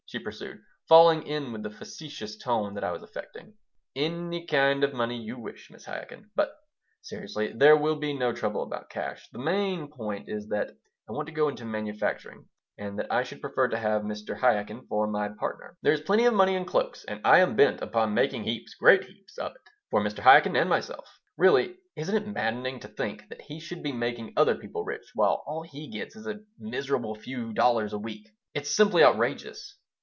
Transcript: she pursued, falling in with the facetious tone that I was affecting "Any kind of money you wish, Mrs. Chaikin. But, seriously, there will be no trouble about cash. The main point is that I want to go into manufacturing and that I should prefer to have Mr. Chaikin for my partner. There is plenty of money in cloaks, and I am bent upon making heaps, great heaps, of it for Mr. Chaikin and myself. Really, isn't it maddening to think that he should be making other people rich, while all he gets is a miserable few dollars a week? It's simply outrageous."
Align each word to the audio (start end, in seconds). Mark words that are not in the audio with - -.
she 0.07 0.19
pursued, 0.19 0.59
falling 0.89 1.23
in 1.25 1.53
with 1.53 1.63
the 1.63 1.69
facetious 1.69 2.35
tone 2.35 2.73
that 2.73 2.83
I 2.83 2.91
was 2.91 3.01
affecting 3.01 3.53
"Any 3.95 4.45
kind 4.45 4.83
of 4.83 4.93
money 4.93 5.15
you 5.15 5.39
wish, 5.39 5.69
Mrs. 5.69 5.85
Chaikin. 5.85 6.29
But, 6.35 6.53
seriously, 7.01 7.53
there 7.53 7.77
will 7.77 7.95
be 7.95 8.11
no 8.11 8.33
trouble 8.33 8.61
about 8.63 8.89
cash. 8.89 9.29
The 9.31 9.39
main 9.39 9.87
point 9.87 10.27
is 10.27 10.49
that 10.49 10.71
I 11.07 11.13
want 11.13 11.27
to 11.27 11.31
go 11.33 11.47
into 11.47 11.63
manufacturing 11.63 12.47
and 12.77 12.99
that 12.99 13.09
I 13.09 13.23
should 13.23 13.39
prefer 13.39 13.69
to 13.69 13.77
have 13.77 14.01
Mr. 14.01 14.37
Chaikin 14.37 14.85
for 14.89 15.07
my 15.07 15.29
partner. 15.29 15.77
There 15.81 15.93
is 15.93 16.01
plenty 16.01 16.25
of 16.25 16.33
money 16.33 16.55
in 16.55 16.65
cloaks, 16.65 17.05
and 17.05 17.21
I 17.23 17.39
am 17.39 17.55
bent 17.55 17.81
upon 17.81 18.13
making 18.13 18.43
heaps, 18.43 18.75
great 18.75 19.05
heaps, 19.05 19.37
of 19.37 19.53
it 19.55 19.61
for 19.89 20.01
Mr. 20.01 20.21
Chaikin 20.25 20.57
and 20.57 20.69
myself. 20.69 21.07
Really, 21.37 21.75
isn't 21.95 22.13
it 22.17 22.27
maddening 22.27 22.81
to 22.81 22.89
think 22.89 23.29
that 23.29 23.43
he 23.43 23.61
should 23.61 23.81
be 23.81 23.93
making 23.93 24.33
other 24.35 24.55
people 24.55 24.83
rich, 24.83 25.09
while 25.15 25.41
all 25.47 25.63
he 25.63 25.89
gets 25.89 26.17
is 26.17 26.27
a 26.27 26.41
miserable 26.59 27.15
few 27.15 27.53
dollars 27.53 27.93
a 27.93 27.97
week? 27.97 28.27
It's 28.53 28.75
simply 28.75 29.05
outrageous." 29.05 29.77